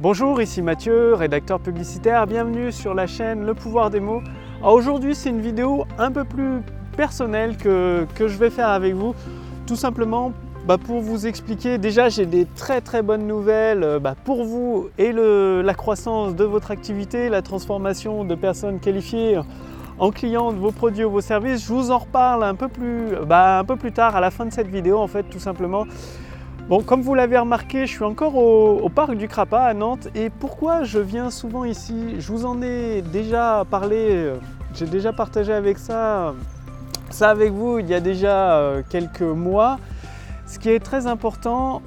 Bonjour, 0.00 0.40
ici 0.40 0.62
Mathieu, 0.62 1.14
rédacteur 1.14 1.58
publicitaire. 1.58 2.28
Bienvenue 2.28 2.70
sur 2.70 2.94
la 2.94 3.08
chaîne 3.08 3.44
Le 3.44 3.52
pouvoir 3.52 3.90
des 3.90 3.98
mots. 3.98 4.22
Aujourd'hui, 4.62 5.16
c'est 5.16 5.28
une 5.28 5.40
vidéo 5.40 5.86
un 5.98 6.12
peu 6.12 6.22
plus 6.22 6.60
personnelle 6.96 7.56
que, 7.56 8.06
que, 8.14 8.28
je 8.28 8.38
vais 8.38 8.50
faire 8.50 8.68
avec 8.68 8.94
vous. 8.94 9.16
Tout 9.66 9.74
simplement 9.74 10.30
bah, 10.68 10.78
pour 10.78 11.00
vous 11.00 11.26
expliquer. 11.26 11.78
Déjà, 11.78 12.10
j'ai 12.10 12.26
des 12.26 12.46
très 12.46 12.80
très 12.80 13.02
bonnes 13.02 13.26
nouvelles 13.26 13.82
euh, 13.82 13.98
bah, 13.98 14.14
pour 14.22 14.44
vous 14.44 14.88
et 14.98 15.10
la 15.12 15.74
croissance 15.74 16.36
de 16.36 16.44
votre 16.44 16.70
activité, 16.70 17.28
la 17.28 17.42
transformation 17.42 18.22
de 18.22 18.36
personnes 18.36 18.78
qualifiées 18.78 19.40
en 19.98 20.12
clients 20.12 20.52
de 20.52 20.58
vos 20.58 20.70
produits 20.70 21.02
ou 21.02 21.10
vos 21.10 21.20
services. 21.20 21.66
Je 21.66 21.72
vous 21.72 21.90
en 21.90 21.98
reparle 21.98 22.44
un 22.44 22.54
peu 22.54 22.68
plus, 22.68 23.16
bah, 23.26 23.58
un 23.58 23.64
peu 23.64 23.74
plus 23.74 23.90
tard 23.90 24.14
à 24.14 24.20
la 24.20 24.30
fin 24.30 24.46
de 24.46 24.52
cette 24.52 24.68
vidéo, 24.68 24.98
en 24.98 25.08
fait, 25.08 25.24
tout 25.24 25.40
simplement. 25.40 25.86
Bon, 26.68 26.82
comme 26.82 27.00
vous 27.00 27.14
l'avez 27.14 27.38
remarqué, 27.38 27.86
je 27.86 27.92
suis 27.92 28.04
encore 28.04 28.36
au, 28.36 28.90
parc 28.90 29.14
du 29.14 29.26
Crapa 29.26 29.60
à 29.60 29.72
Nantes. 29.72 30.08
Et 30.14 30.28
pourquoi 30.28 30.82
je 30.82 30.98
viens 30.98 31.30
souvent 31.30 31.64
ici? 31.64 32.16
Je 32.18 32.30
vous 32.30 32.44
en 32.44 32.60
ai 32.60 33.00
déjà 33.00 33.64
parlé, 33.70 33.96
euh, 34.10 34.36
j'ai 34.74 34.84
déjà 34.84 35.14
partagé 35.14 35.54
avec 35.54 35.78
ça, 35.78 36.34
ça 37.08 37.30
avec 37.30 37.52
vous 37.52 37.78
il 37.78 37.88
y 37.88 37.94
a 37.94 38.00
déjà 38.00 38.58
euh, 38.58 38.82
quelques 38.86 39.22
mois. 39.22 39.78
Ce 40.46 40.58
qui 40.58 40.68
est 40.68 40.78
très 40.78 41.06
important, 41.06 41.80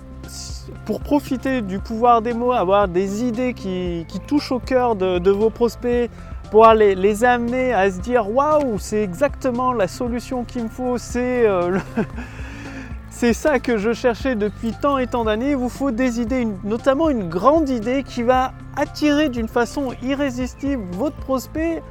pour 0.86 1.02
profiter 1.02 1.62
du 1.62 1.78
pouvoir 1.78 2.24
des 2.24 2.34
mots, 2.34 2.52
avoir 2.52 2.88
des 2.88 3.24
idées 3.24 3.54
qui, 3.54 4.08
touchent 4.26 4.52
au 4.52 4.60
cœur 4.60 4.96
de, 4.96 5.30
vos 5.30 5.52
prospects, 5.52 6.10
pouvoir 6.50 6.74
les, 6.74 6.96
les, 6.96 7.24
amener 7.24 7.72
à 7.72 7.92
se 7.92 8.00
dire 8.00 8.34
waouh, 8.34 8.80
c'est 8.80 9.04
exactement 9.04 9.74
la 9.74 9.88
solution 9.88 10.44
qu'il 10.44 10.64
me 10.64 10.70
faut, 10.70 10.98
c'est 10.98 11.46
euh, 11.48 11.70
le 11.70 11.82
c'est 13.22 13.34
ça 13.34 13.60
que 13.60 13.78
je 13.78 13.94
cherchais 13.94 14.34
depuis 14.34 14.72
tant 14.74 14.98
et 14.98 15.06
tant 15.06 15.24
d'années. 15.24 15.52
Il 15.52 15.56
vous 15.56 15.70
faut 15.70 15.92
des 15.92 16.20
idées, 16.20 16.48
notamment 16.64 17.08
une 17.08 17.30
grande 17.30 17.70
idée 17.70 18.02
qui 18.02 18.24
va 18.24 18.52
attirer 18.76 19.30
d'une 19.30 19.48
façon 19.48 19.94
irrésistible 20.02 20.82
votre 20.94 21.18
prospect 21.18 21.84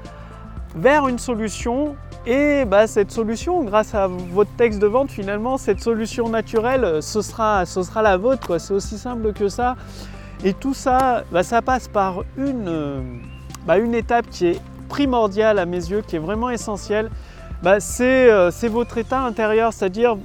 vers 0.75 1.07
une 1.07 1.21
solution. 1.21 1.95
Et 2.27 2.65
bah, 2.65 2.89
cette 2.89 3.13
solution, 3.13 3.63
grâce 3.63 3.95
à 3.95 4.09
votre 4.09 4.51
texte 4.57 4.81
de 4.81 4.89
vente, 4.89 5.13
finalement, 5.13 5.57
cette 5.57 5.79
solution 5.79 6.29
naturelle, 6.29 7.01
ce 7.01 7.23
sera, 7.23 7.65
la 8.03 8.17
vôtre. 8.17 8.59
C'est 8.59 8.75
aussi 8.75 8.99
simple 8.99 9.33
que 9.33 9.49
ça. 9.49 9.77
Et 10.43 10.53
tout 10.53 10.75
ça, 10.75 11.23
bah, 11.31 11.45
ça 11.45 11.63
passe 11.63 11.87
par 11.87 12.25
une, 12.37 13.21
bah, 13.69 13.79
une 13.79 13.95
étape 13.95 14.29
qui 14.31 14.47
est 14.49 14.61
primordiale 14.89 15.61
à 15.61 15.65
mes 15.65 15.77
yeux, 15.77 16.03
qui 16.05 16.17
est 16.17 16.19
vraiment 16.19 16.51
essentielle. 16.51 17.09
Euh, 17.65 18.51
c'est 18.51 18.69
votre 18.69 18.99
état 18.99 19.21
intérieur, 19.21 19.73
c'est-à-dire 19.73 20.17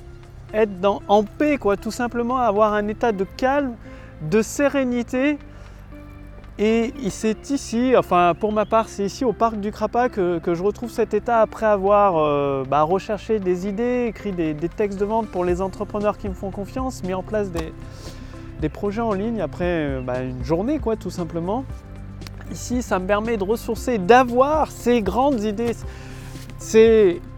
être 0.56 1.02
en 1.08 1.24
paix, 1.24 1.58
quoi, 1.58 1.78
tout 1.78 1.92
simplement 1.92 2.38
avoir 2.38 2.74
un 2.74 2.88
état 2.88 3.12
de 3.12 3.26
calme, 3.38 3.76
de 4.22 4.42
sérénité. 4.42 5.38
Et 6.58 6.94
c'est 7.10 7.50
ici, 7.50 7.96
enfin 7.98 8.34
pour 8.40 8.54
ma 8.54 8.66
part, 8.66 8.88
c'est 8.88 9.04
ici 9.04 9.26
au 9.26 9.34
parc 9.34 9.60
du 9.60 9.72
Crapa 9.72 10.08
que, 10.08 10.40
je 10.46 10.64
retrouve 10.64 10.90
cet 10.90 11.14
état 11.14 11.42
après 11.42 11.66
avoir 11.66 12.16
euh, 12.16 12.64
bah, 12.64 12.84
recherché 12.84 13.40
des 13.40 13.68
idées, 13.68 14.06
écrit 14.08 14.32
des, 14.32 14.56
textes 14.56 14.98
de 14.98 15.04
vente 15.04 15.28
pour 15.28 15.44
les 15.44 15.62
entrepreneurs 15.62 16.18
qui 16.18 16.30
me 16.30 16.34
font 16.34 16.52
confiance, 16.52 17.04
mis 17.04 17.14
en 17.14 17.24
place 17.24 17.50
des, 17.52 18.70
projets 18.70 19.02
en 19.02 19.14
ligne 19.14 19.42
après 19.42 19.66
euh, 19.66 20.02
bah, 20.02 20.24
une 20.24 20.44
journée, 20.44 20.80
quoi, 20.80 20.96
tout 20.96 21.12
simplement. 21.12 21.66
Ici, 22.52 22.82
ça 22.82 23.00
me 23.00 23.06
permet 23.06 23.36
de 23.38 23.44
ressourcer, 23.44 23.98
d'avoir 23.98 24.72
ces 24.72 25.02
grandes 25.02 25.44
idées. 25.44 25.74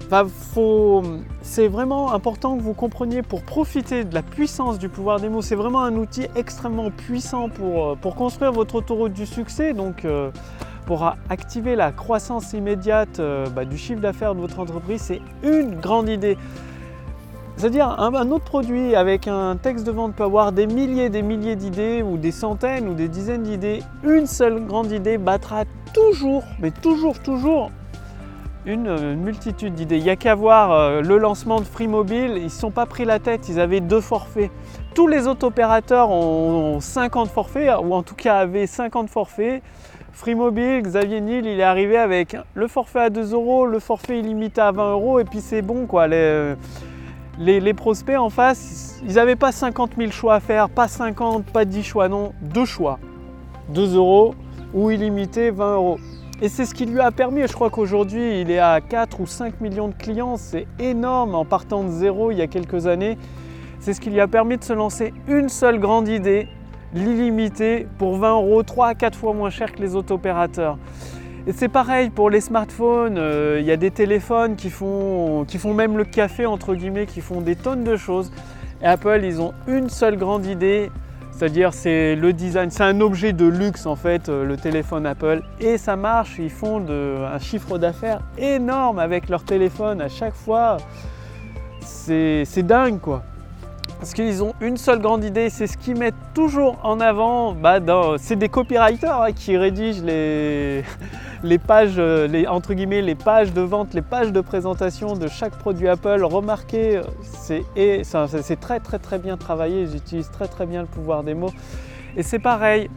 C'est 0.09 1.02
c'est 1.41 1.67
vraiment 1.67 2.13
important 2.13 2.58
que 2.58 2.61
vous 2.61 2.73
compreniez 2.73 3.22
pour 3.23 3.41
profiter 3.41 4.03
de 4.03 4.13
la 4.13 4.22
puissance 4.22 4.80
du 4.80 4.89
pouvoir 4.89 5.19
des 5.19 5.27
mots. 5.27 5.41
C'est 5.41 5.55
vraiment 5.55 5.81
un 5.81 5.95
outil 5.95 6.27
extrêmement 6.36 6.91
puissant 6.91 7.50
pour, 7.50 7.86
euh, 7.86 7.95
pour 7.95 8.16
construire 8.16 8.52
votre 8.52 8.75
autoroute 8.75 9.13
du 9.13 9.25
succès. 9.25 9.73
Donc, 9.73 10.05
euh, 10.05 10.30
pour 10.85 11.13
activer 11.30 11.75
la 11.75 11.91
croissance 11.91 12.53
immédiate 12.53 13.19
euh, 13.19 13.47
bah, 13.50 13.66
du 13.66 13.78
chiffre 13.78 14.00
d'affaires 14.00 14.35
de 14.35 14.39
votre 14.39 14.59
entreprise, 14.59 15.02
c'est 15.02 15.22
une 15.44 15.75
grande 15.75 16.07
idée. 16.09 16.38
C'est-à-dire 17.57 17.88
un, 18.00 18.31
autre 18.31 18.45
produit 18.45 18.95
avec 18.95 19.28
un 19.28 19.57
texte 19.57 19.85
de 19.85 19.91
vente 19.91 20.16
peut 20.16 20.24
avoir 20.24 20.51
des 20.51 20.68
milliers 20.68 21.09
des 21.09 21.24
milliers 21.24 21.56
d'idées 21.56 22.03
ou 22.03 22.18
des 22.18 22.31
centaines 22.31 22.88
ou 22.88 22.94
des 22.94 23.07
dizaines 23.07 23.44
d'idées. 23.44 23.81
Une 24.03 24.28
seule 24.28 24.63
grande 24.66 24.91
idée 24.91 25.18
battra 25.18 25.63
toujours, 25.91 26.44
mais 26.59 26.69
toujours, 26.72 27.19
toujours 27.19 27.72
une, 28.67 29.16
multitude 29.16 29.73
d'idées. 29.73 29.97
Il 29.97 30.03
n'y 30.03 30.09
a 30.09 30.16
qu'à 30.16 30.35
voir 30.35 30.72
euh, 30.72 31.01
le 31.01 31.17
lancement 31.17 31.59
de 31.59 31.66
Free 31.66 31.88
Mobile, 31.88 32.33
ils 32.35 32.44
ne 32.44 32.50
se 32.50 32.59
sont 32.59 32.72
pas 32.72 32.85
pris 32.85 33.05
la 33.05 33.19
tête, 33.19 33.47
ils 33.50 33.59
avaient 33.59 33.79
deux 33.79 34.01
forfaits. 34.01 34.51
Tous 34.94 35.07
les 35.07 35.25
autres 35.28 35.47
opérateurs 35.47 36.09
ont 36.11 36.79
50 36.79 37.29
forfaits, 37.29 37.72
ou 37.81 37.94
en 37.94 38.03
tout 38.03 38.16
cas 38.16 38.39
avaient 38.39 38.67
50 38.67 39.09
forfaits. 39.09 39.63
Free 40.11 40.35
Mobile, 40.35 40.81
Xavier 40.81 41.22
Niel, 41.22 41.45
il 41.45 41.59
est 41.59 41.63
arrivé 41.63 41.97
avec 41.97 42.35
le 42.56 42.67
forfait 42.67 43.00
à 43.00 43.09
2 43.09 43.33
euros, 43.33 43.66
le 43.66 43.79
forfait 43.79 44.19
illimité 44.19 44.61
à 44.61 44.72
20 44.72 44.91
euros, 44.91 45.19
et 45.19 45.23
puis 45.23 45.39
c'est 45.39 45.61
bon 45.61 45.85
quoi. 45.85 46.07
Les, 46.07 46.56
les, 47.39 47.73
prospects 47.75 48.17
en 48.17 48.31
face, 48.31 49.00
ils 49.07 49.13
n'avaient 49.13 49.35
pas 49.35 49.51
50 49.51 49.91
000 49.95 50.11
choix 50.11 50.35
à 50.35 50.39
faire, 50.39 50.69
pas 50.69 50.88
50, 50.88 51.45
pas 51.45 51.66
10 51.66 51.83
choix, 51.83 52.09
non, 52.09 52.33
deux 52.41 52.66
choix. 52.66 53.00
2 53.69 53.95
euros 53.95 54.33
ou 54.73 54.89
illimité 54.89 55.51
20 55.51 55.75
euros. 55.75 56.00
Et 56.40 56.50
c'est 56.50 56.66
ce 56.66 56.75
qui 56.75 56.86
lui 56.86 57.00
a 57.00 57.09
permis, 57.09 57.42
je 57.48 57.53
crois 57.53 57.72
qu'aujourd'hui 57.72 58.42
il 58.42 58.52
est 58.52 58.59
à 58.59 58.80
4 58.80 59.22
ou 59.22 59.25
5 59.25 59.59
millions 59.59 59.88
de 59.88 59.96
clients, 59.96 60.38
c'est 60.38 60.68
énorme 60.78 61.34
en 61.34 61.46
partant 61.46 61.84
de 61.84 61.90
zéro 61.90 62.30
il 62.30 62.38
y 62.38 62.44
a 62.44 62.48
quelques 62.48 62.86
années. 62.86 63.18
C'est 63.80 63.94
ce 63.94 64.00
qui 64.02 64.12
lui 64.12 64.20
a 64.20 64.28
permis 64.28 64.58
de 64.58 64.64
se 64.64 64.74
lancer 64.74 65.16
une 65.28 65.50
seule 65.50 65.80
grande 65.80 66.08
idée, 66.08 66.48
l'illimité, 66.94 67.88
pour 67.98 68.18
20 68.18 68.34
euros, 68.34 68.62
3 68.62 68.88
à 68.90 68.94
4 68.94 69.18
fois 69.18 69.34
moins 69.34 69.50
cher 69.50 69.72
que 69.72 69.81
les 69.81 69.96
autres 69.96 70.14
opérateurs. 70.14 70.78
Et 71.48 71.53
c'est 71.53 71.70
pareil 71.70 72.12
pour 72.12 72.30
les 72.30 72.42
smartphones, 72.42 73.18
euh, 73.18 73.58
il 73.59 73.66
y 73.66 73.72
a 73.72 73.78
des 73.78 73.90
téléphones 73.90 74.56
qui 74.56 74.69
font, 74.69 75.44
qui 75.48 75.58
font 75.58 75.74
même 75.74 75.98
le 75.98 76.06
café, 76.06 76.46
entre 76.46 76.75
guillemets, 76.75 77.08
qui 77.08 77.22
font 77.22 77.42
des 77.42 77.56
tonnes 77.56 77.84
de 77.84 77.96
choses. 77.96 78.31
Et 78.84 78.86
Apple, 78.86 79.22
ils 79.24 79.42
ont 79.42 79.54
une 79.68 79.90
seule 79.90 80.18
grande 80.18 80.46
idée, 80.46 80.92
c'est-à-dire 81.38 81.72
c'est 81.72 82.16
le 82.16 82.34
design, 82.34 82.72
c'est 82.72 82.84
un 82.84 83.00
objet 83.00 83.31
de 83.31 83.46
luxe 83.46 83.86
en 83.86 83.96
fait, 83.96 84.28
euh, 84.28 84.44
le 84.44 84.58
téléphone 84.58 85.06
Apple. 85.06 85.44
Et 85.59 85.78
ça 85.78 85.96
marche, 85.96 86.38
ils 86.40 86.50
font 86.50 86.84
un 86.90 87.38
chiffre 87.38 87.78
d'affaires 87.78 88.22
énorme 88.40 88.98
avec 88.98 89.30
leur 89.30 89.44
téléphone 89.44 90.02
à 90.02 90.09
chaque 90.09 90.34
fois. 90.34 90.78
C'est 91.81 92.64
dingue 92.64 93.00
quoi. 93.00 93.22
Parce 94.00 94.14
qu'ils 94.14 94.42
ont 94.44 94.53
une 94.62 94.78
seule 94.78 95.00
grande 95.00 95.24
idée, 95.24 95.50
c'est 95.50 95.68
ce 95.68 95.78
qu'ils 95.78 95.98
mettent 95.98 96.16
toujours 96.34 96.80
en 96.84 97.00
avant. 97.00 97.54
Bah, 97.54 97.80
c'est 98.18 98.36
des 98.36 98.50
copywriters 98.50 99.22
hein, 99.22 99.31
qui 99.31 99.58
rédigent 99.58 100.04
les, 100.04 100.84
les 101.44 101.58
pages, 101.58 101.96
euh, 101.98 102.46
entre 102.48 102.74
guillemets, 102.74 103.02
les 103.02 103.16
pages 103.16 103.53
de 103.53 103.62
vente, 103.62 103.94
les 103.94 104.02
pages 104.02 104.31
de 104.31 104.42
présentation 104.42 105.14
de 105.16 105.28
chaque 105.28 105.58
produit 105.58 105.88
Apple. 105.88 106.24
Remarquez, 106.24 107.02
c'est 107.24 108.59
très 108.59 108.80
très 108.80 109.00
très 109.00 109.20
bien 109.20 109.38
travaillé. 109.38 109.81
Ils 109.81 109.96
utilisent 109.96 110.31
très 110.31 110.48
très 110.48 110.66
bien 110.66 110.81
le 110.81 110.88
pouvoir 110.88 111.24
des 111.24 111.34
mots. 111.34 111.52
Et 112.16 112.24
c'est 112.24 112.40
pareil, 112.40 112.90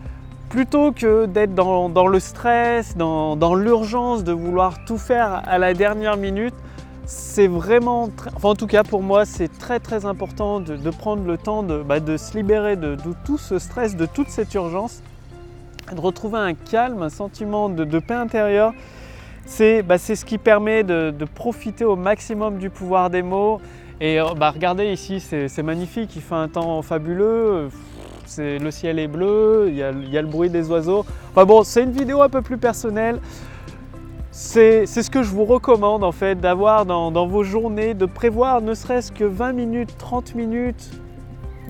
plutôt 0.49 0.93
que 0.93 1.27
d'être 1.27 1.55
dans, 1.55 2.07
le 2.07 2.21
stress, 2.21 2.97
dans, 2.97 3.37
dans 3.37 3.55
l'urgence 3.55 4.25
de 4.25 4.33
vouloir 4.33 4.85
tout 4.85 4.99
faire 4.99 5.43
à 5.47 5.59
la 5.59 5.75
dernière 5.75 6.17
minute, 6.17 6.55
c'est 7.11 7.49
vraiment, 7.49 8.09
enfin 8.37 8.51
en 8.51 8.55
tout 8.55 8.69
cas 8.69 8.85
pour 8.85 9.03
moi, 9.03 9.25
c'est 9.25 9.49
très 9.59 9.81
très 9.81 10.07
important 10.07 10.61
de, 10.61 10.91
prendre 10.91 11.27
le 11.27 11.37
temps 11.37 11.65
de, 11.65 11.83
bah, 11.83 11.99
se 12.17 12.37
libérer 12.37 12.77
de, 12.77 12.97
tout 13.25 13.37
ce 13.37 13.59
stress, 13.59 13.97
de 13.97 14.07
toute 14.07 14.29
cette 14.29 14.55
urgence, 14.55 15.03
de 15.95 16.01
retrouver 16.01 16.39
un 16.39 16.55
calme, 16.55 17.03
un 17.03 17.09
sentiment 17.09 17.69
de, 17.69 17.99
paix 17.99 18.15
intérieure. 18.15 18.73
Bah, 19.85 19.99
c'est 19.99 20.17
ce 20.17 20.25
qui 20.25 20.39
permet 20.39 20.83
de, 20.83 21.25
profiter 21.35 21.85
au 21.85 21.97
maximum 21.97 22.59
du 22.59 22.71
pouvoir 22.71 23.11
des 23.11 23.23
mots. 23.23 23.61
Et 24.01 24.21
euh, 24.21 24.35
bah, 24.35 24.51
regardez 24.51 24.93
ici, 24.93 25.21
c'est 25.21 25.63
magnifique, 25.63 26.15
il 26.17 26.23
fait 26.23 26.35
un 26.35 26.49
temps 26.49 26.81
fabuleux. 26.83 27.69
Le 28.39 28.71
ciel 28.71 28.99
est 28.99 29.09
bleu, 29.09 29.67
il 29.69 29.75
y, 29.75 29.83
a, 29.83 29.91
il 29.91 30.09
y 30.09 30.17
a 30.17 30.23
le 30.23 30.29
bruit 30.29 30.51
des 30.51 30.71
oiseaux. 30.71 31.05
Enfin 31.33 31.45
bon, 31.45 31.65
c'est 31.65 31.83
une 31.83 31.91
vidéo 31.91 32.23
un 32.23 32.29
peu 32.29 32.43
plus 32.43 32.59
personnelle. 32.59 33.19
C'est 34.33 34.87
ce 34.87 35.11
que 35.11 35.25
je 35.25 35.31
vous 35.31 35.45
recommande 35.45 36.05
en 36.05 36.13
fait, 36.13 36.37
d'avoir 36.37 36.87
dans, 36.87 37.27
vos 37.27 37.43
journées, 37.43 37.95
de 37.95 38.07
prévoir 38.07 38.63
ne 38.63 38.75
serait-ce 38.75 39.11
que 39.11 39.25
20 39.25 39.53
minutes, 39.53 39.99
30 39.99 40.37
minutes 40.37 40.91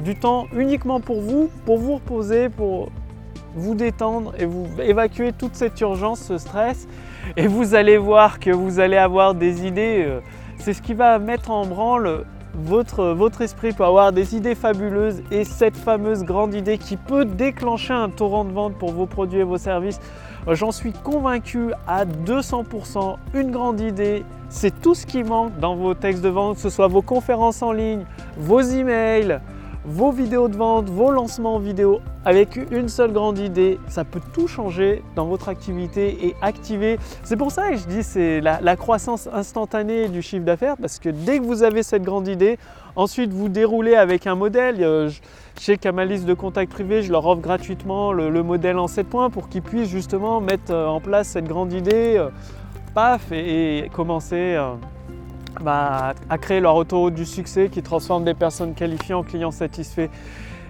du 0.04 0.14
temps 0.14 0.46
uniquement 0.54 1.00
pour 1.00 1.22
vous, 1.22 1.50
pour 1.64 1.78
vous 1.78 1.94
reposer, 1.94 2.50
pour 2.50 2.90
vous 3.54 3.74
détendre 3.74 4.32
et 4.38 4.44
vous 4.44 4.66
évacuer 4.80 5.32
toute 5.32 5.54
cette 5.54 5.80
urgence, 5.80 6.20
ce 6.20 6.38
stress. 6.38 6.86
Et 7.36 7.46
vous 7.46 7.74
allez 7.74 7.98
voir 7.98 8.40
que 8.40 8.50
vous 8.50 8.80
allez 8.80 8.96
avoir 8.96 9.34
des 9.34 9.66
idées. 9.66 10.04
Euh, 10.06 10.20
c'est 10.58 10.74
ce 10.74 10.82
qui 10.82 10.94
va 10.94 11.18
mettre 11.18 11.50
en 11.50 11.66
branle 11.66 12.24
votre, 12.54 13.04
votre 13.06 13.42
esprit 13.42 13.72
peut 13.72 13.84
avoir 13.84 14.12
des 14.12 14.34
idées 14.34 14.54
fabuleuses 14.54 15.22
et 15.30 15.44
cette 15.44 15.76
fameuse 15.76 16.24
grande 16.24 16.54
idée 16.54 16.78
qui 16.78 16.96
peut 16.96 17.24
déclencher 17.24 17.92
un 17.92 18.08
torrent 18.08 18.44
de 18.44 18.52
vente 18.52 18.74
pour 18.74 18.92
vos 18.92 19.06
produits 19.06 19.40
et 19.40 19.44
vos 19.44 19.58
services. 19.58 20.00
J'en 20.48 20.72
suis 20.72 20.92
convaincu 20.92 21.72
à 21.86 22.04
200%. 22.04 23.16
Une 23.34 23.50
grande 23.50 23.80
idée, 23.80 24.24
c'est 24.48 24.80
tout 24.80 24.94
ce 24.94 25.06
qui 25.06 25.22
manque 25.22 25.58
dans 25.58 25.76
vos 25.76 25.94
textes 25.94 26.22
de 26.22 26.28
vente, 26.28 26.56
que 26.56 26.62
ce 26.62 26.70
soit 26.70 26.88
vos 26.88 27.02
conférences 27.02 27.62
en 27.62 27.72
ligne, 27.72 28.04
vos 28.36 28.60
emails, 28.60 29.40
vos 29.84 30.12
vidéos 30.12 30.48
de 30.48 30.56
vente, 30.56 30.88
vos 30.90 31.10
lancements 31.10 31.58
vidéo 31.58 32.00
avec 32.24 32.58
une 32.70 32.88
seule 32.88 33.12
grande 33.12 33.38
idée. 33.38 33.78
Ça 33.88 34.04
peut 34.04 34.20
tout 34.32 34.46
changer 34.46 35.02
dans 35.16 35.26
votre 35.26 35.48
activité 35.48 36.26
et 36.26 36.36
activer. 36.42 36.98
C'est 37.24 37.36
pour 37.36 37.50
ça 37.50 37.70
que 37.70 37.76
je 37.76 37.86
dis 37.86 38.02
c'est 38.02 38.40
la, 38.40 38.76
croissance 38.76 39.28
instantanée 39.32 40.08
du 40.08 40.22
chiffre 40.22 40.44
d'affaires 40.44 40.76
parce 40.76 40.98
que 40.98 41.08
dès 41.08 41.38
que 41.38 41.44
vous 41.44 41.62
avez 41.62 41.82
cette 41.82 42.02
grande 42.02 42.28
idée, 42.28 42.58
ensuite 42.94 43.32
vous 43.32 43.48
déroulez 43.48 43.94
avec 43.94 44.26
un 44.26 44.34
modèle. 44.34 44.76
Je 44.78 45.20
sais 45.56 45.76
qu'à 45.76 45.92
ma 45.92 46.04
liste 46.04 46.26
de 46.26 46.34
contacts 46.34 46.72
privés, 46.72 47.02
je 47.02 47.10
leur 47.10 47.26
offre 47.26 47.40
gratuitement 47.40 48.12
le, 48.12 48.42
modèle 48.42 48.78
en 48.78 48.86
7 48.86 49.06
points 49.06 49.30
pour 49.30 49.48
qu'ils 49.48 49.62
puissent 49.62 49.88
justement 49.88 50.40
mettre 50.40 50.72
euh, 50.72 50.86
en 50.86 51.00
place 51.00 51.28
cette 51.28 51.44
grande 51.44 51.72
idée, 51.72 52.16
euh, 52.16 52.28
paf, 52.94 53.30
et, 53.32 53.90
commencer. 53.92 54.56
Bah, 55.62 56.14
à 56.30 56.38
créer 56.38 56.60
leur 56.60 56.74
auto 56.74 57.10
du 57.10 57.26
succès 57.26 57.68
qui 57.68 57.82
transforme 57.82 58.24
des 58.24 58.32
personnes 58.32 58.74
qualifiées 58.74 59.14
en 59.14 59.22
clients 59.22 59.50
satisfaits. 59.50 60.08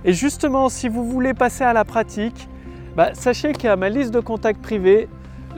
Et 0.04 0.12
justement, 0.12 0.68
si 0.68 0.88
vous 0.88 1.04
voulez 1.04 1.32
passer 1.32 1.62
à 1.62 1.72
la 1.72 1.84
pratique, 1.84 2.48
bah, 2.96 3.10
sachez 3.14 3.52
qu'à 3.52 3.76
ma 3.76 3.88
liste 3.88 4.10
de 4.10 4.18
contacts 4.18 4.60
privés, 4.60 5.08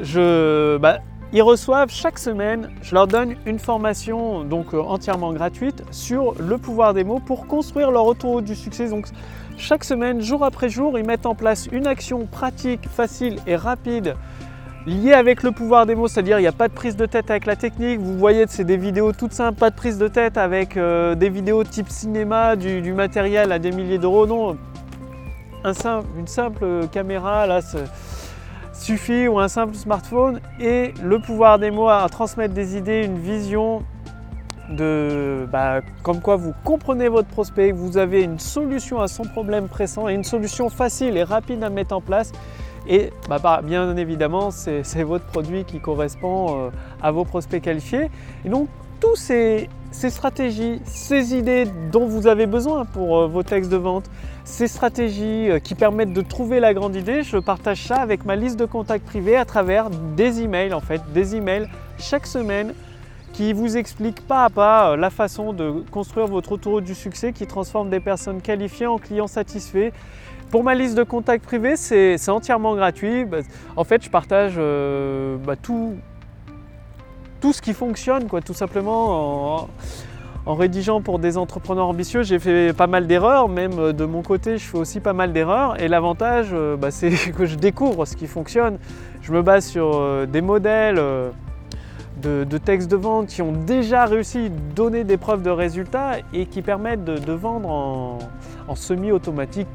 je, 0.01 0.77
bah, 0.77 0.99
ils 1.33 1.41
reçoivent 1.41 1.91
chaque 1.91 2.19
semaine, 2.19 2.69
je 2.83 2.95
leur 2.95 3.07
donne 3.07 3.37
une 3.47 3.59
formation 3.59 4.45
donc 4.45 4.75
euh, 4.75 4.83
entièrement 4.83 5.33
gratuite 5.33 5.83
sur 5.91 6.35
le 6.39 6.59
pouvoir 6.59 6.93
des 6.93 7.05
mots 7.05 7.21
pour 7.21 7.47
construire 7.47 7.91
leur 7.91 8.05
auto 8.05 8.43
du 8.43 8.55
succès. 8.55 8.91
Donc 8.91 9.07
chaque 9.57 9.85
semaine, 9.85 10.21
jour 10.21 10.45
après 10.45 10.69
jour, 10.69 10.99
ils 10.99 11.07
mettent 11.07 11.25
en 11.25 11.35
place 11.35 11.69
une 11.73 11.87
action 11.87 12.27
pratique, 12.27 12.87
facile 12.87 13.39
et 13.47 13.57
rapide 13.57 14.15
lié 14.87 15.13
avec 15.13 15.43
le 15.43 15.53
pouvoir 15.53 15.87
des 15.87 15.95
mots, 15.95 16.09
c'est-à-dire 16.09 16.39
il 16.39 16.43
n'y 16.43 16.49
a 16.49 16.53
pas 16.53 16.69
de 16.69 16.73
prise 16.73 16.97
de 16.97 17.07
tête 17.07 17.31
avec 17.31 17.47
la 17.47 17.57
technique. 17.57 18.01
Vous 18.01 18.19
voyez, 18.19 18.45
c'est 18.49 18.65
des 18.65 18.77
vidéos 18.77 19.13
toutes 19.13 19.33
simples, 19.33 19.59
pas 19.59 19.71
de 19.71 19.77
prise 19.77 19.99
de 19.99 20.09
tête 20.09 20.37
avec 20.37 20.77
euh, 20.77 21.15
des 21.15 21.29
vidéos 21.29 21.65
type 21.65 21.89
cinéma, 21.89 22.57
du, 22.57 22.93
matériel 22.93 23.53
à 23.53 23.59
des 23.59 23.71
milliers 23.71 23.99
d'euros. 23.99 24.27
Non, 24.27 24.57
une 25.65 26.27
simple 26.27 26.89
caméra 26.91 27.47
là 27.47 27.61
suffit 28.73 29.29
ou 29.29 29.39
un 29.39 29.49
simple 29.49 29.75
smartphone 29.75 30.41
et 30.61 30.93
le 31.03 31.21
pouvoir 31.21 31.59
des 31.59 31.71
mots 31.71 31.89
à 31.89 32.07
transmettre 32.11 32.55
des 32.55 32.77
idées, 32.77 33.05
une 33.05 33.19
vision 33.19 33.83
de 34.71 35.47
bah, 35.53 35.81
comme 36.03 36.21
quoi 36.21 36.37
vous 36.37 36.55
comprenez 36.65 37.09
votre 37.09 37.29
prospect, 37.29 37.73
vous 37.73 37.99
avez 37.99 38.23
une 38.23 38.39
solution 38.39 39.01
à 39.01 39.09
son 39.09 39.25
problème 39.25 39.69
pressant 39.69 40.09
et 40.09 40.15
une 40.15 40.25
solution 40.25 40.69
facile 40.69 41.17
et 41.17 41.23
rapide 41.23 41.63
à 41.63 41.71
mettre 41.71 41.95
en 41.95 42.01
place 42.01 42.33
et 42.89 43.11
bah, 43.29 43.39
bah, 43.39 43.61
bien 43.63 43.97
évidemment, 43.97 44.51
c'est 44.51 45.03
votre 45.03 45.25
produit 45.27 45.65
qui 45.65 45.81
correspond 45.81 46.67
euh, 46.67 46.71
à 47.03 47.11
vos 47.11 47.25
prospects 47.25 47.63
qualifiés. 47.63 48.11
Et 48.45 48.49
donc, 48.49 48.69
toutes 49.01 49.17
ces, 49.17 49.69
stratégies, 49.91 50.81
ces 50.85 51.35
idées 51.35 51.65
dont 51.91 52.07
vous 52.07 52.27
avez 52.27 52.47
besoin 52.47 52.85
pour 52.85 53.19
euh, 53.19 53.27
vos 53.27 53.43
textes 53.43 53.71
de 53.71 53.77
vente, 53.77 54.09
ces 54.45 54.69
stratégies 54.69 55.51
euh, 55.51 55.59
qui 55.59 55.75
permettent 55.75 56.13
de 56.13 56.23
trouver 56.23 56.61
la 56.61 56.73
grande 56.73 56.95
idée, 56.95 57.23
je 57.23 57.39
partage 57.39 57.87
ça 57.87 57.97
avec 57.97 58.25
ma 58.25 58.37
liste 58.37 58.59
de 58.59 58.65
contacts 58.65 59.05
privés 59.05 59.37
à 59.37 59.45
travers 59.45 59.91
des 60.17 60.43
emails 60.43 60.73
en 60.73 60.81
fait, 60.81 61.01
des 61.13 61.35
emails 61.37 61.69
chaque 61.99 62.27
semaine 62.27 62.75
qui 63.33 63.53
vous 63.53 63.77
expliquent 63.77 64.27
pas 64.27 64.45
à 64.45 64.51
pas 64.51 64.97
la 64.97 65.11
façon 65.11 65.53
de 65.53 65.83
construire 65.91 66.27
votre 66.27 66.53
autoroute 66.53 66.85
du 66.85 66.95
succès 66.95 67.33
qui 67.33 67.47
transforme 67.47 67.89
des 67.91 68.01
personnes 68.01 68.43
qualifiées 68.43 68.87
en 68.87 68.99
clients 68.99 69.27
satisfaits 69.27 69.91
pour 70.53 70.63
ma 70.63 70.75
liste 70.75 70.97
de 70.99 71.03
contacts 71.03 71.45
privés, 71.45 71.77
c'est 71.77 72.29
entièrement 72.29 72.77
gratuit. 72.77 73.25
Bah, 73.25 73.39
en 73.75 73.85
fait, 73.85 74.05
je 74.05 74.11
partage 74.11 74.55
euh, 74.59 75.39
bah, 75.39 75.57
tout, 75.57 75.97
ce 77.41 77.63
qui 77.63 77.73
fonctionne, 77.73 78.29
quoi, 78.29 78.43
tout 78.43 78.53
simplement. 78.53 79.67
En, 80.45 80.55
rédigeant 80.55 81.01
pour 81.01 81.19
des 81.19 81.39
entrepreneurs 81.39 81.87
ambitieux, 81.87 82.23
j'ai 82.23 82.39
fait 82.39 82.77
pas 82.77 82.87
mal 82.87 83.07
d'erreurs, 83.07 83.49
même 83.49 83.79
euh, 83.79 83.93
de 83.93 84.05
mon 84.05 84.23
côté, 84.23 84.59
je 84.59 84.65
fais 84.65 84.77
aussi 84.77 85.01
pas 85.01 85.15
mal 85.15 85.33
d'erreurs. 85.33 85.81
Et 85.81 85.89
l'avantage, 85.89 86.49
euh, 86.53 86.77
bah, 86.77 86.91
c'est 86.91 87.11
que 87.33 87.47
je 87.47 87.57
découvre 87.57 88.05
ce 88.05 88.15
qui 88.15 88.27
fonctionne. 88.27 88.79
Je 89.23 89.33
me 89.33 89.41
base 89.41 89.65
sur 89.65 90.27
des 90.27 90.43
modèles 90.43 91.01
de, 92.21 92.59
textes 92.59 92.91
de 92.91 92.97
vente 92.97 93.29
qui 93.29 93.41
ont 93.41 93.53
déjà 93.53 94.05
réussi 94.05 94.47
à 94.47 94.75
donner 94.75 95.05
des 95.05 95.17
preuves 95.17 95.43
de 95.43 95.51
résultats 95.51 96.19
et 96.35 96.45
qui 96.45 96.61
permettent 96.61 97.05
de, 97.05 97.33
vendre 97.33 97.71
en 97.71 98.75
semi-automatique 98.75 99.69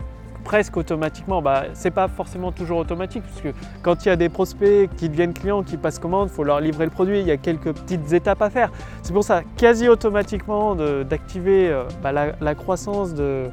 presque 0.48 0.78
automatiquement. 0.78 1.42
Bah, 1.42 1.66
c'est 1.74 1.92
pas 1.92 2.08
forcément 2.08 2.54
toujours 2.54 2.78
automatique, 2.78 3.22
puisque 3.24 3.54
quand 3.82 4.06
il 4.06 4.08
y 4.08 4.12
a 4.12 4.16
des 4.16 4.30
prospects 4.30 4.90
qui 4.96 5.10
deviennent 5.10 5.34
clients, 5.34 5.62
qui 5.62 5.76
passent 5.76 6.00
commande, 6.00 6.30
il 6.32 6.34
faut 6.34 6.46
leur 6.46 6.62
livrer 6.62 6.86
le 6.86 6.92
produit, 6.92 7.20
il 7.20 7.28
y 7.28 7.32
a 7.32 7.38
quelques 7.38 7.74
petites 7.74 8.14
étapes 8.14 8.42
à 8.42 8.50
faire. 8.50 8.72
C'est 9.04 9.12
pour 9.12 9.26
ça, 9.26 9.42
quasi 9.58 9.90
automatiquement, 9.90 10.74
d'activer 11.04 11.70
euh, 11.70 11.84
bah, 12.02 12.14
la, 12.14 12.56
croissance 12.56 13.14
de, 13.14 13.48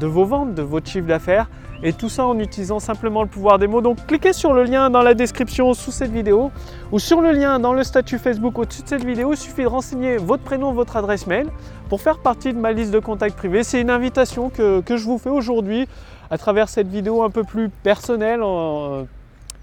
de 0.00 0.06
vos 0.08 0.24
ventes, 0.24 0.54
de 0.54 0.62
votre 0.62 0.90
chiffre 0.90 1.06
d'affaires. 1.06 1.48
Et 1.84 1.92
tout 1.92 2.08
ça 2.08 2.24
en 2.24 2.38
utilisant 2.38 2.80
simplement 2.80 3.22
le 3.22 3.28
pouvoir 3.28 3.58
des 3.58 3.66
mots. 3.66 3.82
Donc 3.82 4.06
cliquez 4.06 4.32
sur 4.32 4.54
le 4.54 4.64
lien 4.64 4.90
dans 4.90 5.02
la 5.02 5.12
description 5.12 5.74
sous 5.74 5.90
cette 5.90 6.10
vidéo 6.10 6.50
ou 6.92 6.98
sur 6.98 7.20
le 7.20 7.30
lien 7.30 7.58
dans 7.58 7.74
le 7.74 7.82
statut 7.84 8.18
Facebook 8.18 8.58
au-dessus 8.58 8.82
de 8.82 8.88
cette 8.88 9.04
vidéo. 9.04 9.32
Il 9.32 9.36
suffit 9.36 9.62
de 9.62 9.68
renseigner 9.68 10.16
votre 10.16 10.42
prénom, 10.42 10.72
votre 10.72 10.96
adresse 10.96 11.26
mail 11.26 11.48
pour 11.90 12.00
faire 12.00 12.18
partie 12.18 12.54
de 12.54 12.58
ma 12.58 12.72
liste 12.72 12.90
de 12.90 13.00
contacts 13.00 13.36
privés. 13.36 13.64
C'est 13.64 13.80
une 13.80 13.90
invitation 13.90 14.48
que, 14.48 14.80
que 14.80 14.96
je 14.96 15.04
vous 15.04 15.18
fais 15.18 15.28
aujourd'hui 15.28 15.86
à 16.30 16.38
travers 16.38 16.68
cette 16.68 16.88
vidéo 16.88 17.22
un 17.22 17.30
peu 17.30 17.44
plus 17.44 17.68
personnelle, 17.68 18.40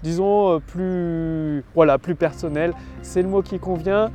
disons 0.02 0.52
euh, 0.52 0.58
plus, 0.58 1.64
voilà, 1.74 1.98
plus 1.98 2.14
personnelle, 2.14 2.74
c'est 3.02 3.22
le 3.22 3.28
mot 3.28 3.42
qui 3.42 3.58
convient. 3.58 4.10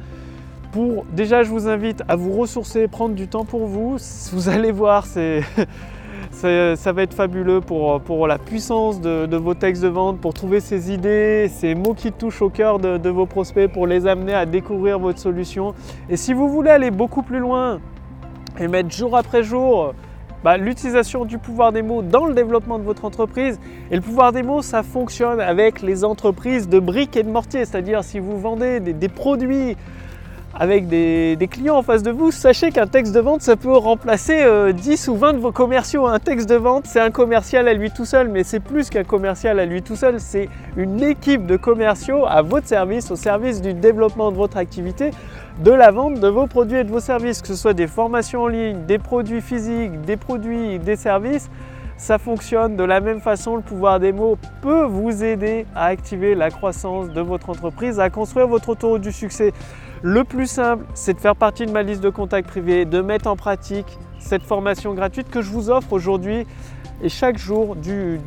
Pour, 0.72 1.06
déjà, 1.14 1.44
je 1.44 1.50
vous 1.50 1.68
invite 1.68 2.04
à 2.08 2.16
vous 2.16 2.34
ressourcer, 2.34 2.88
prendre 2.88 3.16
du 3.16 3.28
temps 3.28 3.46
pour 3.46 3.66
vous. 3.66 3.98
Vous 4.34 4.50
allez 4.50 4.72
voir, 4.72 5.06
c'est, 5.06 5.42
ça 6.32 6.92
va 6.92 7.04
être 7.04 7.14
fabuleux 7.14 7.62
pour, 7.62 8.02
pour 8.02 8.28
la 8.28 8.38
puissance 8.38 9.00
de, 9.00 9.38
vos 9.38 9.54
textes 9.54 9.82
de 9.82 9.88
vente, 9.88 10.20
pour 10.20 10.34
trouver 10.34 10.60
ces 10.60 10.92
idées, 10.92 11.50
ces 11.50 11.74
mots 11.74 11.94
qui 11.94 12.12
touchent 12.12 12.42
au 12.42 12.50
cœur 12.50 12.80
de, 12.80 12.98
de 12.98 13.10
vos 13.10 13.26
prospects, 13.26 13.72
pour 13.72 13.88
les 13.88 14.08
amener 14.08 14.34
à 14.34 14.46
découvrir 14.46 15.00
votre 15.00 15.20
solution. 15.20 15.74
Et 16.10 16.18
si 16.18 16.34
vous 16.34 16.50
voulez 16.50 16.70
aller 16.70 16.92
beaucoup 16.92 17.24
plus 17.24 17.40
loin 17.40 17.80
et 18.60 18.68
mettre 18.68 18.92
jour 18.92 19.16
après 19.16 19.44
jour 19.44 19.94
bah, 20.44 20.58
l'utilisation 20.58 21.26
du 21.26 21.38
pouvoir 21.38 21.72
des 21.72 21.82
mots 21.82 22.02
dans 22.02 22.26
le 22.26 22.34
développement 22.34 22.80
de 22.80 22.84
votre 22.84 23.06
entreprise. 23.06 23.60
Et 23.92 23.96
le 23.96 24.02
pouvoir 24.02 24.32
des 24.32 24.44
mots, 24.44 24.62
ça 24.62 24.84
fonctionne 24.84 25.40
avec 25.40 25.82
les 25.82 26.04
entreprises 26.04 26.70
de 26.70 26.80
briques 26.80 27.18
et 27.18 27.24
de 27.24 27.30
mortier, 27.30 27.66
c'est-à-dire 27.66 28.04
si 28.04 28.20
vous 28.20 28.40
vendez 28.40 28.80
des, 28.80 29.10
produits 29.10 29.76
avec 30.60 30.88
des, 30.88 31.38
clients 31.50 31.78
en 31.78 31.84
face 31.84 32.02
de 32.02 32.10
vous, 32.10 32.32
sachez 32.32 32.72
qu'un 32.72 32.88
texte 32.88 33.14
de 33.14 33.20
vente, 33.20 33.42
ça 33.42 33.56
peut 33.56 33.78
remplacer 33.78 34.44
10 34.74 35.08
euh, 35.08 35.12
ou 35.12 35.16
20 35.16 35.34
de 35.34 35.38
vos 35.38 35.52
commerciaux. 35.52 36.08
Un 36.08 36.18
texte 36.18 36.50
de 36.50 36.56
vente, 36.56 36.86
c'est 36.88 37.00
un 37.00 37.12
commercial 37.12 37.68
à 37.68 37.74
lui 37.74 37.92
tout 37.92 38.06
seul, 38.06 38.28
mais 38.28 38.44
c'est 38.44 38.60
plus 38.60 38.90
qu'un 38.90 39.04
commercial 39.04 39.60
à 39.60 39.66
lui 39.66 39.84
tout 39.84 39.96
seul, 39.96 40.20
c'est 40.20 40.50
une 40.76 41.04
équipe 41.04 41.46
de 41.46 41.58
commerciaux 41.58 42.26
à 42.28 42.42
votre 42.42 42.68
service, 42.68 43.12
au 43.12 43.16
service 43.16 43.62
du 43.62 43.76
développement 43.76 44.32
de 44.32 44.38
votre 44.38 44.58
activité 44.58 45.12
de 45.64 45.72
la 45.72 45.92
vente 45.92 46.20
de 46.20 46.28
vos 46.28 46.48
produits 46.48 46.78
et 46.78 46.84
de 46.84 46.92
vos 46.92 47.00
services, 47.00 47.42
que 47.42 47.48
ce 47.48 47.56
soit 47.56 47.74
des 47.74 47.88
formations 47.88 48.44
en 48.44 48.48
ligne, 48.48 48.86
des 48.88 49.00
produits 49.00 49.42
physiques, 49.42 50.02
des 50.02 50.18
produits, 50.18 50.80
des 50.80 50.96
services. 50.96 51.50
Ça 51.98 52.20
fonctionne 52.20 52.76
de 52.76 52.84
la 52.84 53.00
même 53.00 53.22
façon, 53.22 53.56
le 53.56 53.64
pouvoir 53.64 54.00
des 54.00 54.12
mots 54.12 54.38
peut 54.62 54.86
vous 54.86 55.24
aider 55.24 55.66
à 55.76 55.86
activer 55.86 56.36
la 56.36 56.52
croissance 56.52 57.10
de 57.10 57.22
votre 57.22 57.50
entreprise, 57.50 58.00
à 58.00 58.12
construire 58.12 58.48
votre 58.48 58.70
autoroute 58.70 59.02
du 59.02 59.12
succès. 59.12 59.52
Le 60.04 60.24
plus 60.24 60.48
simple, 60.48 60.86
c'est 60.94 61.14
de 61.14 61.20
faire 61.20 61.36
partie 61.36 61.66
de 61.66 61.72
ma 61.72 61.82
liste 61.82 62.02
de 62.02 62.10
contacts 62.10 62.48
privés, 62.48 62.86
de 62.86 63.02
mettre 63.02 63.28
en 63.28 63.36
pratique 63.36 63.98
cette 64.20 64.44
formation 64.44 64.94
gratuite 64.94 65.30
que 65.30 65.42
je 65.42 65.50
vous 65.50 65.70
offre 65.70 65.94
aujourd'hui. 65.94 66.46
Et 67.02 67.10
chaque 67.10 67.38
jour 67.38 67.76
de 67.76 68.20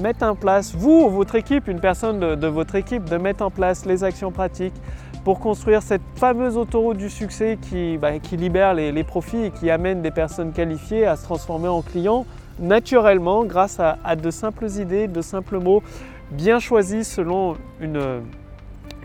mettre 0.00 0.24
en 0.24 0.34
place, 0.34 0.74
vous 0.74 1.04
ou 1.06 1.10
votre 1.10 1.36
équipe, 1.36 1.68
une 1.68 1.80
personne 1.80 2.34
de 2.34 2.46
votre 2.48 2.74
équipe, 2.74 3.04
de 3.08 3.16
mettre 3.16 3.44
en 3.44 3.50
place 3.50 3.86
les 3.86 4.02
actions 4.02 4.32
pratiques, 4.32 4.74
pour 5.24 5.38
construire 5.38 5.82
cette 5.82 6.02
fameuse 6.16 6.56
autoroute 6.56 6.96
du 6.96 7.08
succès 7.08 7.58
qui, 7.60 7.96
bah, 7.96 8.10
libère 8.32 8.74
les, 8.74 9.04
profits 9.04 9.44
et 9.44 9.50
qui 9.50 9.70
amène 9.70 10.02
des 10.02 10.10
personnes 10.10 10.52
qualifiées 10.52 11.06
à 11.06 11.16
se 11.16 11.24
transformer 11.24 11.68
en 11.68 11.82
clients 11.82 12.26
naturellement 12.58 13.44
grâce 13.44 13.78
à, 13.80 14.16
de 14.16 14.30
simples 14.30 14.68
idées, 14.78 15.08
de 15.08 15.22
simples 15.22 15.58
mots 15.58 15.82
bien 16.32 16.58
choisis 16.58 17.08
selon 17.08 17.56
une, 17.80 18.22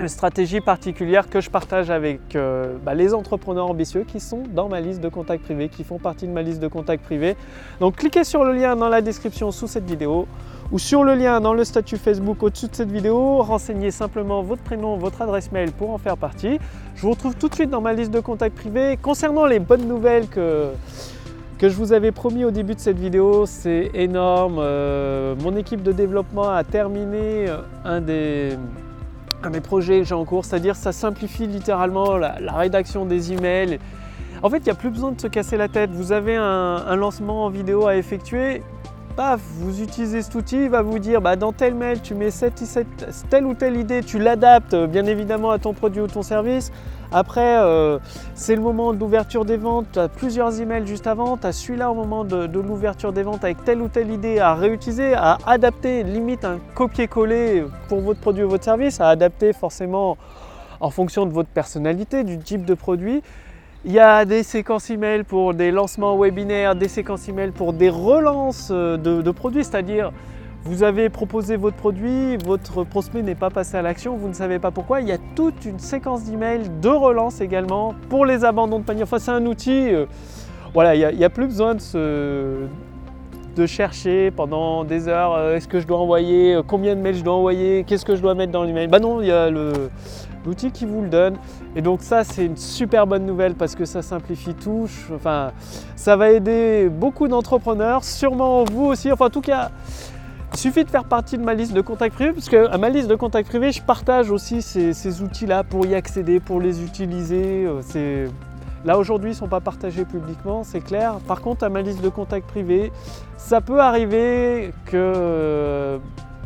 stratégie 0.06 0.62
particulière 0.62 1.28
que 1.28 1.42
je 1.42 1.50
partage 1.50 1.90
avec 1.90 2.36
euh, 2.36 2.76
bah, 2.86 2.94
les 2.94 3.14
entrepreneurs 3.16 3.70
ambitieux 3.70 4.04
qui 4.04 4.20
sont 4.20 4.44
dans 4.54 4.70
ma 4.70 4.80
liste 4.80 5.02
de 5.02 5.10
contacts 5.10 5.44
privés, 5.44 5.70
qui 5.70 5.84
font 5.84 5.98
partie 5.98 6.28
de 6.28 6.32
ma 6.32 6.44
liste 6.44 6.60
de 6.60 6.68
contacts 6.68 7.04
privés. 7.04 7.36
Donc 7.80 7.96
cliquez 7.96 8.24
sur 8.24 8.44
le 8.44 8.54
lien 8.54 8.76
dans 8.76 8.90
la 8.90 9.02
description 9.02 9.52
sous 9.52 9.68
cette 9.68 9.90
vidéo 9.90 10.28
ou 10.72 10.78
sur 10.78 11.04
le 11.04 11.16
lien 11.16 11.40
dans 11.40 11.54
le 11.54 11.64
statut 11.64 11.98
Facebook 11.98 12.44
au-dessus 12.44 12.68
de 12.68 12.76
cette 12.76 12.92
vidéo, 12.92 13.42
renseignez 13.42 13.90
simplement 13.90 14.44
votre 14.44 14.62
prénom, 14.62 14.98
votre 14.98 15.22
adresse 15.22 15.52
mail 15.52 15.72
pour 15.72 15.90
en 15.90 15.98
faire 15.98 16.18
partie. 16.18 16.60
Je 16.96 17.02
vous 17.02 17.12
retrouve 17.12 17.36
tout 17.36 17.48
de 17.48 17.56
suite 17.56 17.70
dans 17.70 17.82
ma 17.82 17.94
liste 17.94 18.12
de 18.12 18.20
contacts 18.20 18.56
privés. 18.56 19.00
Concernant 19.02 19.46
les 19.46 19.60
bonnes 19.60 19.88
nouvelles 19.88 20.28
que, 20.28 20.68
que 21.58 21.70
je 21.70 21.76
vous 21.76 21.94
avais 21.94 22.12
promis 22.12 22.46
au 22.46 22.52
début 22.52 22.76
de 22.76 22.80
cette 22.80 23.00
vidéo, 23.00 23.46
c'est 23.46 23.92
énorme. 23.94 24.58
Euh, 24.60 25.36
mon 25.42 25.56
équipe 25.56 25.82
de 25.82 25.92
développement 25.92 26.50
a 26.50 26.64
terminé 26.64 27.46
un 27.86 28.02
des, 28.02 28.58
un 29.44 29.50
des 29.50 29.62
projets 29.62 30.00
que 30.00 30.06
j'ai 30.06 30.16
en 30.16 30.26
cours, 30.26 30.46
c'est-à-dire 30.46 30.76
ça 30.76 30.92
simplifie 30.92 31.48
littéralement 31.48 32.18
la 32.18 32.54
rédaction 32.54 33.06
des 33.06 33.34
emails 33.34 33.80
En 34.44 34.50
fait, 34.50 34.58
il 34.58 34.64
n'y 34.64 34.72
a 34.72 34.76
plus 34.76 34.90
besoin 34.90 35.12
de 35.12 35.22
se 35.22 35.28
casser 35.28 35.58
la 35.58 35.68
tête. 35.68 35.92
Vous 35.92 36.12
avez 36.12 36.36
un, 36.36 36.96
lancement 36.96 37.46
en 37.46 37.50
vidéo 37.50 37.88
à 37.88 37.96
effectuer, 37.96 38.64
paf, 39.18 39.42
vous 39.58 39.82
utilisez 39.82 40.22
cet 40.22 40.36
outil, 40.36 40.66
il 40.66 40.70
va 40.70 40.84
vous 40.84 41.00
dire 41.00 41.22
bah, 41.22 41.36
dans 41.36 41.52
tel 41.52 41.74
mail, 41.74 42.02
tu 42.02 42.14
mets 42.14 42.30
cette, 42.30 42.64
telle 43.32 43.48
ou 43.48 43.56
telle 43.56 43.76
idée, 43.76 44.04
tu 44.04 44.20
l'adaptes 44.20 44.76
bien 44.76 45.06
évidemment 45.06 45.50
à 45.50 45.58
ton 45.58 45.74
produit 45.74 46.02
ou 46.02 46.08
ton 46.08 46.22
service. 46.22 46.72
Après, 47.12 47.58
euh, 47.58 47.98
c'est 48.36 48.56
le 48.56 48.62
moment 48.62 48.94
de 48.94 49.00
l'ouverture 49.00 49.44
des 49.44 49.58
ventes, 49.58 49.88
tu 49.92 50.00
as 50.00 50.08
plusieurs 50.08 50.62
emails 50.62 50.86
juste 50.86 51.08
avant, 51.08 51.36
tu 51.36 51.48
as 51.48 51.52
celui-là 51.52 51.90
au 51.90 51.96
moment 51.96 52.26
de 52.26 52.48
l'ouverture 52.54 53.12
des 53.12 53.24
ventes 53.24 53.44
avec 53.44 53.64
telle 53.64 53.82
ou 53.82 53.88
telle 53.88 54.12
idée 54.12 54.38
à 54.38 54.54
réutiliser, 54.54 55.16
à 55.16 55.40
adapter, 55.48 56.04
limite 56.04 56.46
un 56.46 56.60
copier-coller 56.76 57.66
pour 57.90 58.02
votre 58.02 58.20
produit 58.20 58.44
ou 58.44 58.50
votre 58.50 58.66
service, 58.66 59.02
à 59.02 59.10
adapter 59.10 59.52
forcément 59.52 60.18
en 60.80 60.92
fonction 60.92 61.26
de 61.26 61.32
votre 61.32 61.50
personnalité, 61.50 62.24
du 62.24 62.38
type 62.38 62.66
de 62.66 62.76
produit. 62.76 63.24
Il 63.86 63.92
y 63.92 64.00
a 64.00 64.26
des 64.26 64.42
séquences 64.42 64.90
email 64.90 65.24
pour 65.24 65.54
des 65.54 65.70
lancements 65.72 66.18
webinaires, 66.18 66.76
des 66.76 66.88
séquences 66.88 67.30
email 67.30 67.52
pour 67.52 67.74
des 67.74 67.90
relances 67.90 68.70
euh, 68.72 68.98
de, 68.98 69.32
produits, 69.32 69.64
c'est-à-dire 69.64 70.12
vous 70.64 70.84
avez 70.84 71.10
proposé 71.10 71.56
votre 71.56 71.78
produit, 71.78 72.38
votre 72.38 72.84
prospect 72.84 73.22
n'est 73.22 73.36
pas 73.36 73.52
passé 73.52 73.78
à 73.78 73.82
l'action, 73.84 74.18
vous 74.18 74.28
ne 74.28 74.34
savez 74.34 74.60
pas 74.60 74.72
pourquoi. 74.72 75.00
Il 75.00 75.08
y 75.08 75.12
a 75.12 75.20
toute 75.36 75.64
une 75.64 75.80
séquence 75.80 76.24
d'emails 76.24 76.70
de 76.82 76.90
relance 76.90 77.40
également 77.40 77.94
pour 78.10 78.26
les 78.26 78.44
abandons 78.44 78.80
de 78.80 78.84
panier. 78.84 79.04
Enfin, 79.04 79.20
c'est 79.20 79.32
un 79.32 79.46
outil. 79.46 79.94
Euh, 79.94 80.08
voilà, 80.74 80.96
il 80.96 81.18
n'y 81.18 81.24
a, 81.24 81.30
plus 81.30 81.46
besoin 81.46 81.76
de, 81.76 82.68
de 83.58 83.66
chercher 83.66 84.32
pendant 84.32 84.84
des 84.84 85.08
heures 85.08 85.34
euh, 85.34 85.56
est-ce 85.56 85.68
que 85.68 85.80
je 85.80 85.88
dois 85.88 85.98
envoyer, 85.98 86.60
combien 86.68 86.96
de 86.96 87.02
mails 87.02 87.16
je 87.16 87.24
dois 87.24 87.34
envoyer, 87.34 87.84
qu'est-ce 87.86 88.06
que 88.06 88.16
je 88.16 88.22
dois 88.22 88.36
mettre 88.36 88.52
dans 88.52 88.64
l'email. 88.64 88.88
Bah 88.88 89.00
non, 89.00 89.22
il 89.22 89.28
y 89.28 89.32
a 89.32 89.50
le, 89.50 89.74
l'outil 90.46 90.72
qui 90.72 90.86
vous 90.86 91.02
le 91.02 91.10
donne. 91.10 91.36
Et 91.76 91.82
donc 91.82 92.02
ça, 92.02 92.24
c'est 92.24 92.46
une 92.46 92.58
super 92.58 93.06
bonne 93.06 93.26
nouvelle 93.26 93.56
parce 93.56 93.76
que 93.76 93.86
ça 93.86 94.02
simplifie 94.02 94.54
tout. 94.54 94.88
Enfin, 95.14 95.52
ça 95.96 96.16
va 96.16 96.32
aider 96.32 96.90
beaucoup 96.90 97.28
d'entrepreneurs, 97.28 98.04
sûrement 98.04 98.64
vous 98.64 98.86
aussi. 98.86 99.12
Enfin, 99.12 99.26
en 99.26 99.30
tout 99.30 99.42
cas, 99.42 99.70
il 100.54 100.60
suffit 100.60 100.86
de 100.86 100.90
faire 100.90 101.04
partie 101.04 101.38
de 101.38 101.44
ma 101.44 101.54
liste 101.54 101.74
de 101.74 101.82
contacts 101.82 102.16
privés, 102.16 102.32
parce 102.32 102.50
que 102.50 102.68
à 102.70 102.78
ma 102.78 102.90
liste 102.90 103.08
de 103.08 103.16
contacts 103.16 103.50
privés, 103.50 103.72
je 103.72 103.82
partage 103.82 104.32
aussi 104.32 104.62
ces, 104.62 105.22
outils-là 105.22 105.64
pour 105.64 105.86
y 105.86 105.94
accéder, 105.94 106.40
pour 106.40 106.62
les 106.62 106.84
utiliser. 106.84 107.66
Euh, 107.66 108.28
là 108.88 108.98
aujourd'hui, 108.98 109.32
ils 109.32 109.34
ne 109.34 109.38
sont 109.38 109.48
pas 109.50 109.60
partagés 109.60 110.06
publiquement, 110.06 110.64
c'est 110.64 110.80
clair. 110.80 111.16
Par 111.28 111.42
contre, 111.42 111.66
à 111.66 111.70
ma 111.70 111.82
liste 111.82 112.02
de 112.02 112.10
contacts 112.10 112.48
privés, 112.48 112.92
ça 113.36 113.60
peut 113.60 113.82
arriver 113.82 114.72
que 114.86 116.00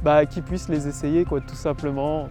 bah, 0.04 0.26
qu'ils 0.26 0.42
puissent 0.42 0.68
les 0.68 0.88
essayer, 0.88 1.24
quoi, 1.24 1.40
tout 1.40 1.56
simplement 1.56 2.28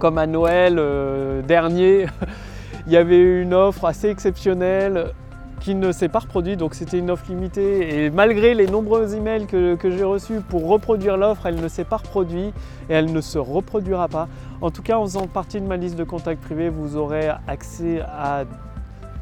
comme 0.00 0.18
à 0.18 0.26
Noël 0.26 0.76
euh, 0.80 1.42
dernier, 1.42 2.06
il 2.88 2.92
y 2.92 2.96
avait 2.96 3.40
une 3.40 3.54
offre 3.54 3.84
assez 3.84 4.08
exceptionnelle 4.08 5.12
qui 5.60 5.76
ne 5.76 5.92
s'est 5.92 6.08
pas 6.08 6.18
reproduite, 6.18 6.58
donc 6.58 6.74
c'était 6.74 6.98
une 6.98 7.08
offre 7.08 7.26
limitée. 7.28 8.06
Et 8.06 8.10
malgré 8.10 8.54
les 8.54 8.66
nombreux 8.66 9.14
emails 9.14 9.46
que, 9.46 9.76
que 9.76 9.92
j'ai 9.92 10.02
reçus 10.02 10.40
pour 10.40 10.66
reproduire 10.66 11.16
l'offre, 11.16 11.46
elle 11.46 11.60
ne 11.60 11.68
s'est 11.68 11.84
pas 11.84 11.98
reproduite 11.98 12.52
et 12.90 12.94
elle 12.94 13.12
ne 13.12 13.20
se 13.20 13.38
reproduira 13.38 14.08
pas. 14.08 14.26
En 14.60 14.72
tout 14.72 14.82
cas, 14.82 14.98
en 14.98 15.04
faisant 15.04 15.28
partie 15.28 15.60
de 15.60 15.66
ma 15.66 15.76
liste 15.76 15.94
de 15.94 16.02
contacts 16.02 16.42
privés, 16.42 16.68
vous 16.68 16.96
aurez 16.96 17.28
accès 17.46 18.00
à, 18.00 18.42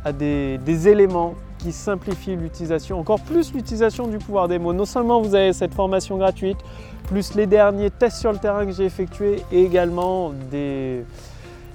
à 0.05 0.13
des, 0.13 0.89
éléments 0.89 1.35
qui 1.59 1.73
simplifient 1.73 2.37
l'utilisation, 2.37 2.99
encore 2.99 3.21
plus 3.21 3.53
l'utilisation 3.53 4.07
du 4.07 4.19
pouvoir 4.19 4.49
des 4.49 4.59
mots. 4.59 4.73
Non 4.73 4.87
seulement 4.87 5.21
vous 5.21 5.35
avez 5.35 5.53
cette 5.53 5.75
formation 5.75 6.17
gratuite, 6.17 6.59
plus 7.07 7.35
les 7.35 7.47
derniers 7.47 7.91
tests 7.91 8.19
sur 8.19 8.33
le 8.33 8.39
terrain 8.39 8.65
que 8.65 8.73
j'ai 8.73 8.85
effectués 8.85 9.43
et 9.53 9.63
également 9.63 10.33
des, 10.51 11.05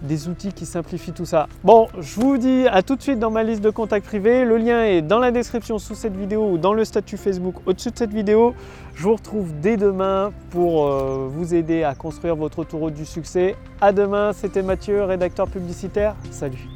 des 0.01 0.27
outils 0.27 0.53
qui 0.53 0.65
simplifient 0.65 1.12
tout 1.12 1.25
ça. 1.25 1.48
Bon, 1.63 1.88
je 2.00 2.20
vous 2.20 2.38
dis 2.38 2.65
à 2.67 2.82
tout 2.82 2.96
de 2.96 3.01
suite 3.01 3.20
dans 3.20 3.32
ma 3.32 3.44
liste 3.44 3.62
de 3.62 3.70
contacts 3.70 4.05
privés. 4.05 4.46
Le 4.46 4.58
lien 4.58 4.84
est 4.84 5.01
dans 5.01 5.20
la 5.20 5.32
description 5.32 5.77
sous 5.77 5.96
cette 5.96 6.15
vidéo 6.15 6.50
ou 6.50 6.58
dans 6.58 6.74
le 6.74 6.86
statut 6.86 7.17
Facebook 7.17 7.55
au-dessus 7.65 7.91
de 7.91 7.98
cette 7.98 8.13
vidéo. 8.13 8.55
Je 8.96 9.03
vous 9.03 9.15
retrouve 9.15 9.51
dès 9.62 9.77
demain 9.77 10.32
pour 10.50 10.88
euh, 10.88 11.27
vous 11.29 11.53
aider 11.53 11.84
à 11.84 11.96
construire 11.96 12.36
votre 12.36 12.60
autoroute 12.60 12.94
du 12.94 13.05
succès. 13.05 13.55
À 13.82 13.91
demain, 13.91 14.32
c'était 14.34 14.63
Mathieu, 14.63 15.03
rédacteur 15.03 15.48
publicitaire. 15.48 16.15
Salut 16.32 16.70